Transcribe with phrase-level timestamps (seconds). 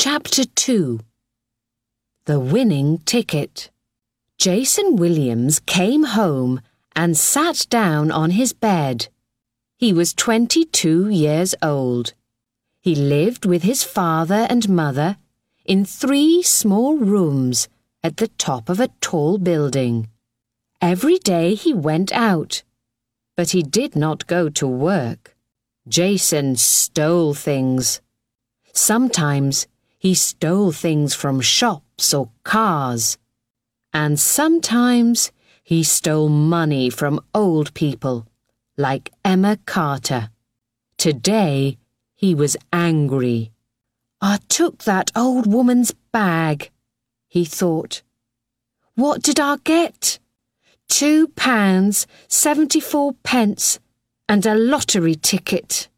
[0.00, 1.00] Chapter 2
[2.26, 3.68] The Winning Ticket.
[4.38, 6.60] Jason Williams came home
[6.94, 9.08] and sat down on his bed.
[9.76, 12.14] He was 22 years old.
[12.80, 15.16] He lived with his father and mother
[15.64, 17.68] in three small rooms
[18.00, 20.08] at the top of a tall building.
[20.80, 22.62] Every day he went out,
[23.36, 25.36] but he did not go to work.
[25.88, 28.00] Jason stole things.
[28.72, 29.66] Sometimes
[29.98, 33.18] he stole things from shops or cars.
[33.92, 35.32] And sometimes
[35.62, 38.26] he stole money from old people,
[38.76, 40.30] like Emma Carter.
[40.96, 41.78] Today
[42.14, 43.52] he was angry.
[44.20, 46.70] I took that old woman's bag,
[47.28, 48.02] he thought.
[48.94, 50.18] What did I get?
[50.88, 53.78] Two pounds, seventy-four pence,
[54.28, 55.88] and a lottery ticket.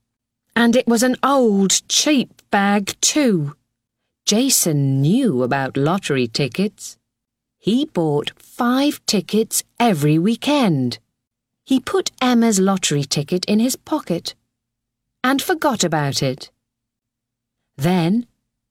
[0.56, 3.54] And it was an old, cheap bag, too.
[4.24, 6.96] Jason knew about lottery tickets.
[7.58, 10.98] He bought five tickets every weekend.
[11.64, 14.34] He put Emma's lottery ticket in his pocket
[15.22, 16.50] and forgot about it.
[17.76, 18.26] Then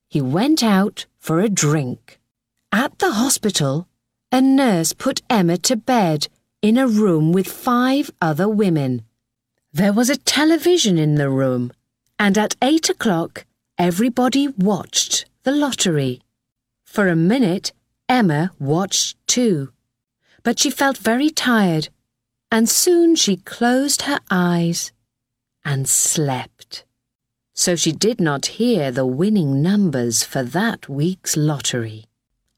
[0.07, 2.19] he went out for a drink.
[2.71, 3.87] At the hospital,
[4.31, 6.27] a nurse put Emma to bed
[6.61, 9.03] in a room with five other women.
[9.71, 11.71] There was a television in the room,
[12.17, 13.45] and at eight o'clock,
[13.77, 16.21] everybody watched the lottery.
[16.83, 17.71] For a minute,
[18.07, 19.71] Emma watched too,
[20.43, 21.89] but she felt very tired,
[22.51, 24.91] and soon she closed her eyes
[25.63, 26.85] and slept.
[27.53, 32.05] So she did not hear the winning numbers for that week's lottery.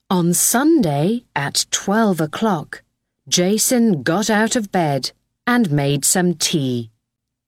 [0.09, 2.83] On Sunday at twelve o'clock,
[3.27, 5.11] Jason got out of bed
[5.47, 6.91] and made some tea.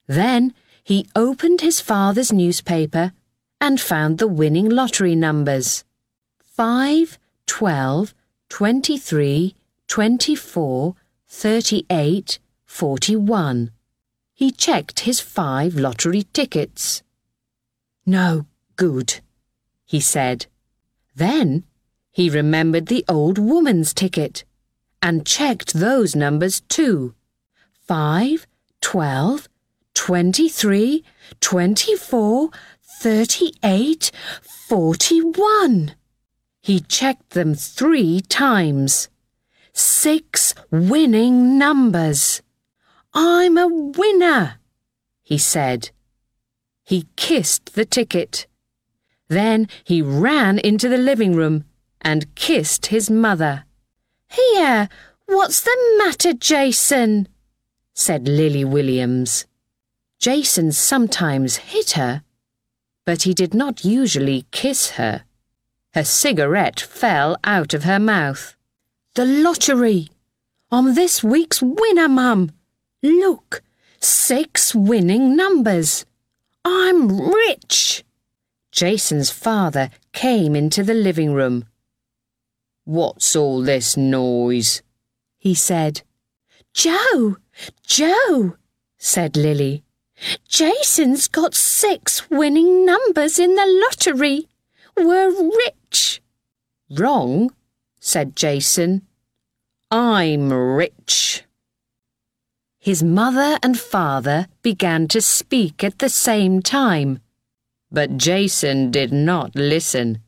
[0.07, 3.13] Then he opened his father's newspaper
[3.63, 5.85] and found the winning lottery numbers
[6.43, 8.13] 5, 12,
[8.49, 9.55] 23,
[9.87, 10.95] 24,
[11.29, 13.71] 38, 41.
[14.33, 17.03] He checked his five lottery tickets.
[18.05, 19.21] No good,
[19.85, 20.47] he said.
[21.15, 21.63] Then
[22.11, 24.43] he remembered the old woman's ticket
[25.01, 27.15] and checked those numbers too.
[27.87, 28.45] 5,
[28.81, 29.47] 12,
[29.93, 31.03] 23,
[31.39, 32.49] 24,
[32.99, 34.11] 38,
[34.41, 35.95] 41.
[36.61, 39.09] He checked them three times.
[39.73, 42.41] Six winning numbers.
[43.13, 44.59] I'm a winner,
[45.21, 45.91] he said.
[46.83, 48.47] He kissed the ticket.
[49.27, 51.65] Then he ran into the living room
[52.01, 53.65] and kissed his mother.
[54.29, 54.89] Here,
[55.25, 57.27] what's the matter, Jason?
[57.93, 59.45] said Lily Williams.
[60.19, 62.23] Jason sometimes hit her,
[63.05, 65.23] but he did not usually kiss her.
[65.93, 68.55] Her cigarette fell out of her mouth.
[69.15, 70.09] The lottery!
[70.71, 72.51] On this week's winner, Mum!
[73.03, 73.61] Look,
[73.99, 76.05] six winning numbers.
[76.65, 78.03] I'm rich!
[78.71, 81.65] Jason's father came into the living room.
[82.85, 84.81] What's all this noise?
[85.37, 86.01] he said.
[86.73, 87.37] Joe!
[87.85, 88.55] Joe!
[88.97, 89.83] said Lily.
[90.47, 94.47] Jason's got six winning numbers in the lottery.
[94.95, 96.21] We're rich.
[96.89, 97.51] Wrong,
[97.99, 99.01] said Jason.
[99.89, 101.43] I'm rich.
[102.79, 107.19] His mother and father began to speak at the same time,
[107.91, 110.21] but Jason did not listen.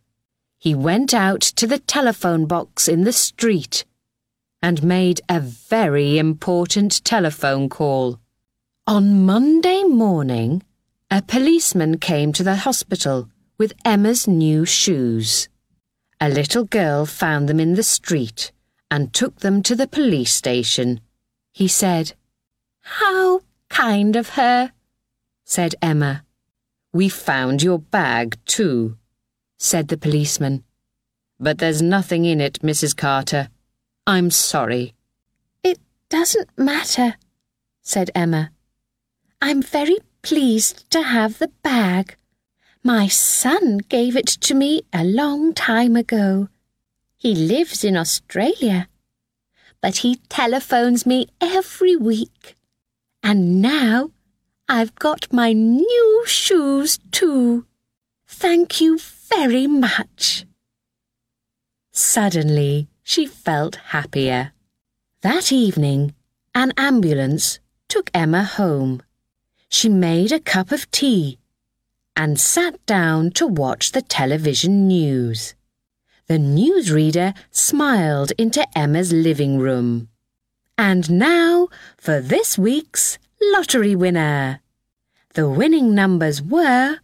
[0.58, 3.86] He went out to the telephone box in the street
[4.62, 8.20] and made a very important telephone call.
[8.88, 10.62] On Monday morning,
[11.10, 15.50] a policeman came to the hospital with Emma's new shoes.
[16.22, 18.52] A little girl found them in the street
[18.92, 21.02] and took them to the police station.
[21.52, 22.14] He said,
[22.82, 24.72] How kind of her,
[25.46, 26.24] said Emma.
[26.94, 28.98] We found your bag, too,
[29.58, 30.64] said the policeman.
[31.40, 32.96] But there's nothing in it, Mrs.
[32.96, 33.50] Carter.
[34.06, 34.94] I'm sorry.
[35.64, 35.80] It
[36.10, 37.16] doesn't matter,
[37.82, 38.52] said Emma.
[39.42, 42.16] I'm very pleased to have the bag.
[42.84, 46.50] My son gave it to me a long time ago.
[47.16, 48.88] He lives in Australia,
[49.82, 52.56] but he telephones me every week.
[53.22, 54.12] And now
[54.68, 57.66] I've got my new shoes too.
[58.28, 59.00] Thank you
[59.30, 60.46] very much.
[61.92, 64.54] Suddenly, she felt happier.
[65.22, 66.14] That evening,
[66.54, 69.02] an ambulance took Emma home.
[69.70, 71.40] She made a cup of tea
[72.16, 75.54] and sat down to watch the television news.
[76.28, 80.10] The newsreader smiled into Emma's living room.
[80.78, 81.68] And now
[81.98, 84.62] for this week's lottery winner.
[85.34, 87.00] The winning numbers were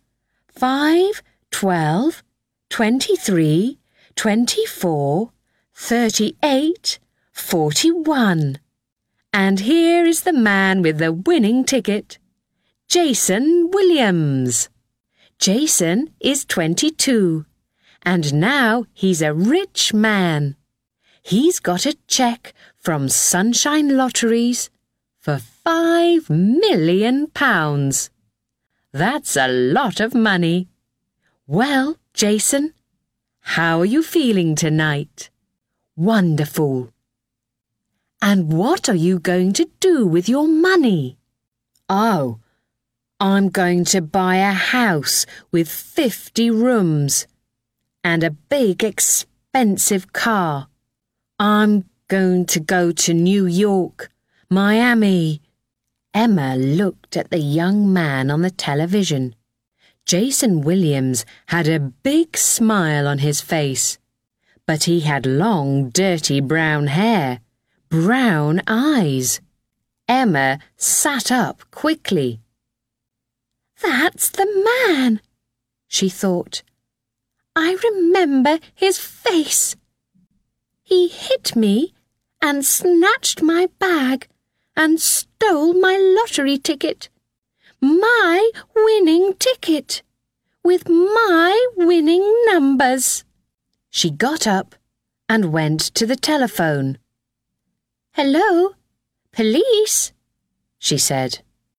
[0.47, 1.21] 5,
[1.51, 2.23] 12,
[2.69, 3.79] 23,
[4.15, 5.31] 24,
[5.73, 6.99] 38,
[7.33, 8.59] 41.
[9.33, 12.17] And here is the man with the winning ticket
[12.91, 14.67] Jason Williams.
[15.39, 17.45] Jason is 22
[18.03, 20.57] and now he's a rich man.
[21.21, 24.69] He's got a cheque from Sunshine Lotteries
[25.21, 28.09] for five million pounds.
[28.91, 30.67] That's a lot of money.
[31.47, 32.73] Well, Jason,
[33.39, 35.29] how are you feeling tonight?
[35.95, 36.91] Wonderful.
[38.21, 41.17] And what are you going to do with your money?
[41.87, 42.40] Oh,
[43.21, 47.27] I'm going to buy a house with 50 rooms
[48.03, 50.69] and a big expensive car.
[51.37, 54.09] I'm going to go to New York,
[54.49, 55.39] Miami.
[56.15, 59.35] Emma looked at the young man on the television.
[60.03, 63.99] Jason Williams had a big smile on his face,
[64.65, 67.41] but he had long, dirty brown hair,
[67.87, 69.41] brown eyes.
[70.07, 72.41] Emma sat up quickly.
[73.81, 74.47] That's the
[74.87, 75.21] man,
[75.87, 76.63] she thought.
[77.55, 79.75] I remember his face.
[80.83, 81.93] He hit me
[82.41, 84.27] and snatched my bag
[84.75, 87.09] and stole my lottery ticket.
[87.81, 90.03] My winning ticket.
[90.63, 93.25] With my winning numbers.
[93.89, 94.75] She got up
[95.27, 96.99] and went to the telephone.
[98.11, 98.75] Hello?
[99.31, 100.11] Police?
[100.77, 101.41] she said.